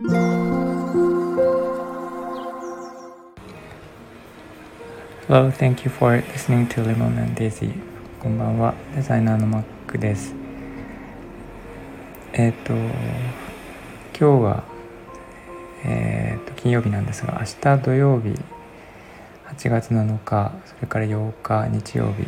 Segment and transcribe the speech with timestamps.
[0.00, 0.14] Hello,
[5.50, 7.72] thank you for listening to Lemon and Daisy.
[8.20, 10.36] こんばんは、デザイナーのマックです。
[12.32, 12.92] えっ、ー、と、今
[14.12, 14.62] 日は、
[15.84, 18.28] えっ、ー、と、金曜日なんですが、明日土曜日、
[19.48, 22.22] 8月7日、それから8日日曜日、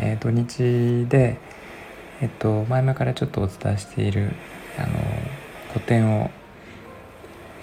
[0.00, 1.38] えー、土日で、
[2.20, 4.32] えっ、と、前々からちょっとお伝えしている、
[4.76, 4.88] あの、
[5.76, 6.30] 個展を、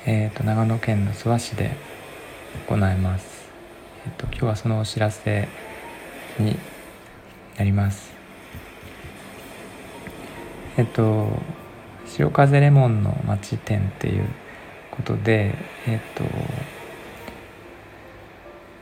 [0.05, 1.71] えっ、と、長野県の諏訪市で
[2.67, 3.49] 行います。
[4.05, 5.47] えっと、今日はそのお知らせ
[6.37, 6.57] に
[7.57, 8.11] なります
[10.77, 11.29] えっと
[12.05, 14.27] 潮風レモンの街店っていう
[14.91, 15.55] ことで
[15.87, 16.23] えっと、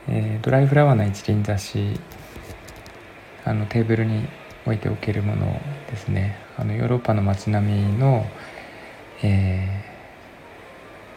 [0.08, 2.00] えー、ドライフラワーの一輪挿し
[3.44, 4.26] あのテーブルに
[4.66, 8.26] 置いておけるものですねあのヨーロッパの街並みの
[9.22, 9.84] え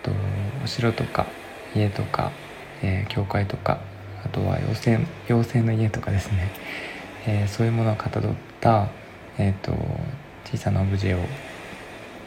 [0.03, 0.11] ー、と
[0.63, 1.25] お城とか
[1.75, 2.31] 家とか、
[2.81, 3.79] えー、教会とか
[4.23, 6.51] あとは妖精妖精の家とかですね、
[7.27, 8.89] えー、そういうものをかたどった、
[9.37, 9.73] えーと、
[10.45, 11.19] 小さなオブジェを、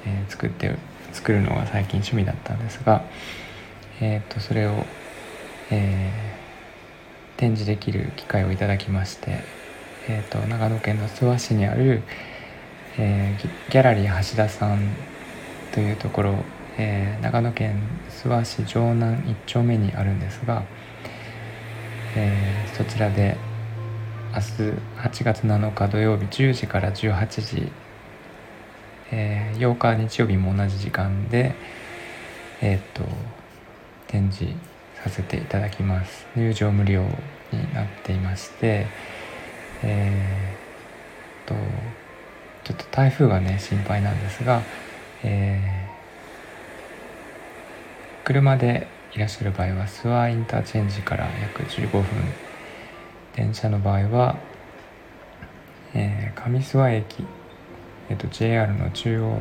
[0.07, 0.77] えー、作って
[1.13, 3.03] 作るのが最近趣味だったんですが、
[4.01, 4.85] えーと、それを、
[5.71, 9.41] えー、展示できる機会をいただきまして、
[10.09, 12.03] えーと、長野県の諏訪市にある、
[12.99, 14.95] えー、ギャラリー橋田さん
[15.79, 16.35] というところ、
[16.77, 20.65] えー、長野県諏訪市城南1丁目にあるんですが、
[22.17, 23.37] えー、そちらで
[24.35, 24.47] 明日
[25.21, 27.71] 8月7日土曜日10時から18時、
[29.13, 31.55] えー、8日日曜日も同じ時間で
[32.61, 33.05] えっ、と
[34.09, 34.53] 展示
[35.05, 36.27] させていただきます。
[36.35, 37.05] 入場無料
[37.53, 38.89] になっていまして
[39.85, 41.55] えー、と
[42.65, 44.61] ちょっと台風がね心配なんですが、
[45.25, 52.05] えー、車でいらっしゃる場合は諏訪インターチェンジから約15分。
[53.39, 54.37] 電車の場合は、
[55.95, 57.25] えー、上諏訪駅、
[58.11, 59.41] えーと、JR の中央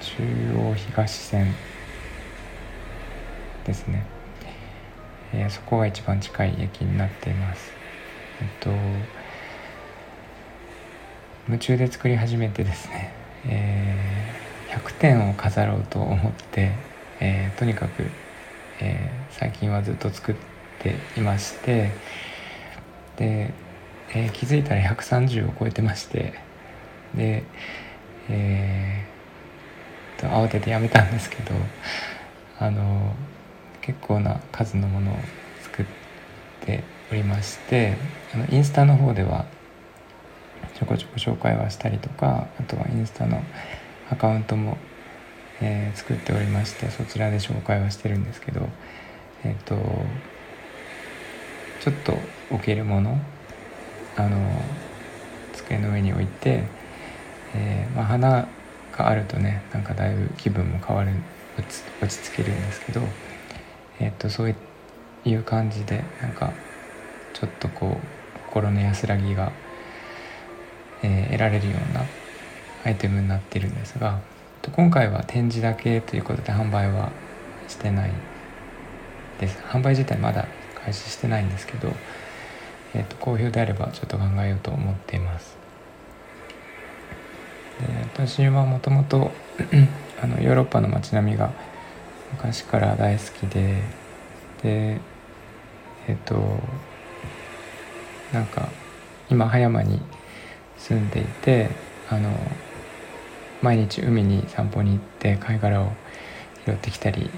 [0.00, 0.22] 中
[0.56, 1.54] 央東線
[3.64, 4.06] ですね、
[5.34, 7.70] えー、そこが一番近い駅になっています。
[8.40, 8.70] えっと
[11.48, 13.12] 夢中で作り始めてですね、
[13.46, 14.45] えー、
[14.80, 16.72] 100点を飾ろうと思って、
[17.20, 18.04] えー、とにかく
[18.80, 20.34] えー、最近はずっと作っ
[20.80, 21.92] ていまして
[23.16, 23.52] で、
[24.14, 26.34] えー、気づいたら130を超えてまして
[27.14, 27.44] で、
[28.28, 31.54] えー、と慌ててやめたんですけど
[32.58, 33.14] あの
[33.80, 35.16] 結構な数のものを
[35.62, 35.86] 作っ
[36.60, 37.96] ておりまして
[38.34, 39.46] あのインスタの方では
[40.78, 43.42] ちょこちょこ紹介はしたりとかあとはインスタの
[44.10, 44.78] アカウントも
[45.60, 48.68] えー、作っておりましてそちらで紹介はしてるんですけど
[49.44, 49.76] えっ、ー、と
[51.80, 52.18] ちょっと
[52.50, 53.18] 置けるもの
[54.16, 54.38] あの
[55.52, 56.64] 机の上に置いて、
[57.54, 58.48] えー、まあ、花
[58.92, 61.12] があるとねなんかだいぶ気分も変わる
[61.58, 61.68] 落
[62.08, 63.00] ち着けるんですけど、
[63.98, 64.54] えっとそう
[65.24, 66.52] いう感じでなんか
[67.32, 69.52] ちょっとこう心の安らぎが、
[71.02, 72.04] えー、得られるような
[72.86, 74.20] アイテムになっているんですが
[74.72, 77.10] 今回は展示だけということで販売は
[77.68, 78.12] してない
[79.40, 79.58] です。
[79.68, 80.46] 販売自体まだ
[80.84, 81.92] 開始してないんですけど、
[82.94, 85.56] えーと、好評であればちょっと考えようと思っています。
[87.80, 89.30] で私はもともと
[90.22, 91.52] あのヨーロッパの街並みが
[92.32, 93.82] 昔から大好きで
[94.62, 95.00] で
[96.08, 96.58] えっ、ー、と
[98.32, 98.68] なんか
[99.28, 100.00] 今葉山に
[100.78, 101.70] 住んでいて
[102.08, 102.30] あの
[103.66, 105.90] 毎日海に散歩に行って貝殻を
[106.64, 107.28] 拾ってきたり、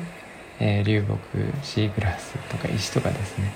[0.61, 1.17] えー、流木
[1.63, 3.55] シーグラスとか石とかですね、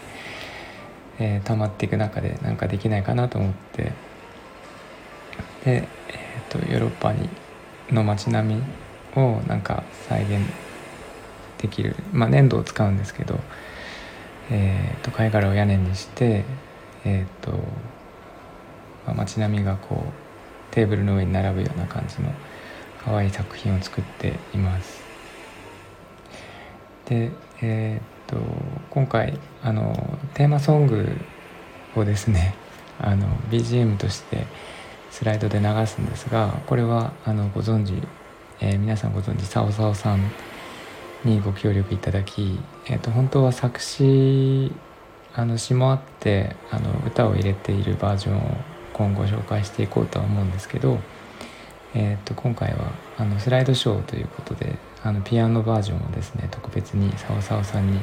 [1.19, 3.83] えー、溜まっていく中で何かできないかなと思って。
[3.83, 3.93] で、
[5.67, 7.29] えーと、ヨーロッパに
[7.91, 8.63] の街並み
[9.17, 10.41] をなんか再現
[11.59, 13.39] できる、まあ、粘土を使うんですけど、
[14.51, 16.47] えーと、貝殻を屋根にして、
[17.05, 17.53] えーと
[19.07, 22.33] まあ、街並みがこうテーブルの上に並ぶような感じの
[23.05, 25.03] 可愛い作品を作っています。
[27.07, 28.37] でえー、っと
[28.91, 31.17] 今回あのテーマソング
[31.97, 32.55] をですね
[33.01, 34.47] あの BGM として
[35.11, 37.95] スライドで流すんですがこれはあのご存知、
[38.61, 40.31] えー、皆さんご存知さおさおさん
[41.25, 44.73] にご協力いただき、えー、と本当は作詞
[45.35, 48.57] あの詩もあってあの歌を入れているバージョンを
[48.93, 50.99] 今後紹介していこうとは思うんですけど、
[51.95, 58.01] えー、と今回はあのスライドショーということであのピアノバージョンをですね特別にさおさおさんに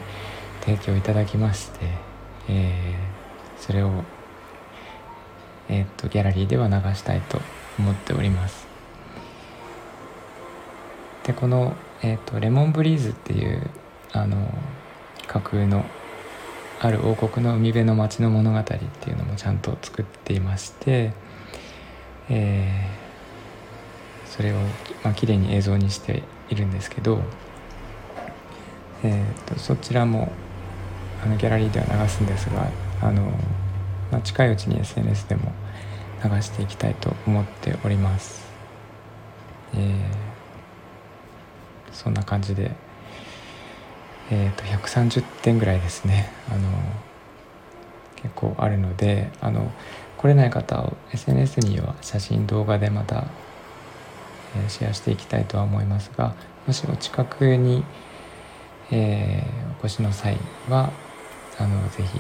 [0.62, 1.80] 提供いただきまして、
[2.48, 4.04] えー、それを、
[5.70, 7.40] えーと、ギャラリーでは流したいと
[7.80, 8.68] 思っております。
[11.24, 13.70] でこの、えーと、レモンブリーズっていう
[14.14, 14.54] あの
[15.28, 15.86] 架空の
[16.82, 18.76] ある王国の海辺の町の物語って
[19.10, 21.14] いうのもちゃんと作っていまして、
[22.30, 22.99] えー、
[24.30, 24.56] それを、
[25.04, 27.22] まあ綺麗に映像にしているんですけど、
[29.04, 30.32] えーと、そちらも
[31.24, 32.70] あのギャラリーでは流すんですが
[33.02, 33.24] あの、
[34.12, 35.52] まあ、近いうちに SNS でも
[36.24, 38.48] 流していきたいと思っております。
[39.74, 39.94] えー、
[41.94, 42.72] そんな感じで。
[44.32, 46.70] えー、と130点ぐらいですねあの
[48.18, 49.72] 結構あるのであの
[50.18, 53.26] 来れない方を SNS には写真動画でまた、
[54.68, 56.36] シェアしていきたいとは思いますが
[56.68, 57.84] もしお近くに、
[58.92, 60.38] えー、お越しの際
[60.70, 60.92] は
[61.58, 62.20] あのぜひ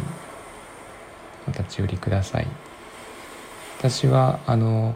[1.48, 2.48] お立ち寄りください。
[3.80, 4.96] 私はあの、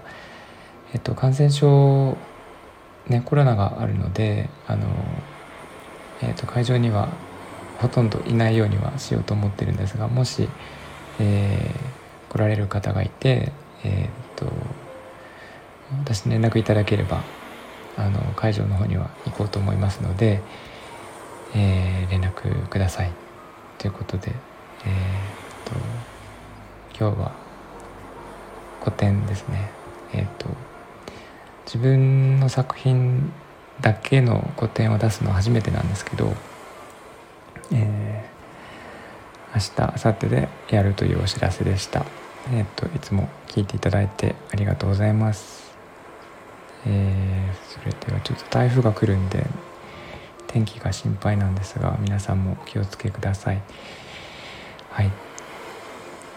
[0.94, 2.18] えっと、感染症
[3.08, 4.88] ねコロナがあるのであの
[6.24, 7.10] えーと、会場には
[7.80, 10.48] ほとんどいないようにはしようと思ってるんですがもし、
[11.20, 13.52] えー、来られる方がいて、
[13.84, 14.46] えーと、
[16.04, 17.24] 私連絡いただければ
[17.98, 20.42] あの会場の方には行こうと思いますので、
[21.56, 23.12] えー、連絡ください。
[23.78, 24.32] ということで、
[24.86, 25.76] えーと、
[26.98, 27.32] 今日は
[28.82, 29.72] 個展ですね。
[30.14, 30.74] えーと
[31.66, 33.32] 自分の作品
[33.82, 36.34] だけの個展を出すのは初めてなんですけど、
[37.72, 42.06] えー、明日明後日でやるというお知らせでした。
[42.52, 45.73] えっ、といつも聞いていただいてありがとうございます。
[46.86, 49.46] えー、それではちょっと台風が来るんで
[50.48, 53.62] 天気が心配なんですが皆さんもお気をつけください
[54.92, 55.12] はい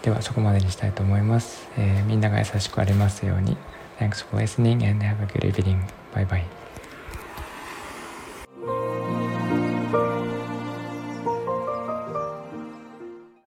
[0.03, 3.57] ではそこまでにしたいと思います、えー、みんなが優しくありますように
[3.99, 5.81] Thanks for listening and have a good evening.
[6.13, 6.66] Bye bye.